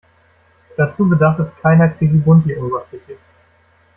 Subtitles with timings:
[0.77, 3.17] Dazu bedarf es keiner klickibunti Oberfläche.